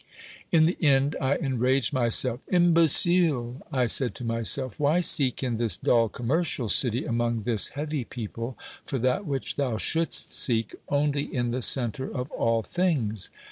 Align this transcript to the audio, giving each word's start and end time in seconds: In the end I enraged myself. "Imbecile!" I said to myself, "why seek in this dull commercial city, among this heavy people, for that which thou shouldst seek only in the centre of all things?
In 0.51 0.65
the 0.65 0.83
end 0.83 1.15
I 1.21 1.35
enraged 1.35 1.93
myself. 1.93 2.39
"Imbecile!" 2.47 3.61
I 3.71 3.85
said 3.85 4.15
to 4.15 4.23
myself, 4.23 4.79
"why 4.79 4.99
seek 4.99 5.43
in 5.43 5.57
this 5.57 5.77
dull 5.77 6.09
commercial 6.09 6.69
city, 6.69 7.05
among 7.05 7.43
this 7.43 7.67
heavy 7.77 8.03
people, 8.03 8.57
for 8.83 8.97
that 8.97 9.27
which 9.27 9.57
thou 9.57 9.77
shouldst 9.77 10.33
seek 10.33 10.73
only 10.89 11.31
in 11.31 11.51
the 11.51 11.61
centre 11.61 12.09
of 12.11 12.31
all 12.31 12.63
things? 12.63 13.29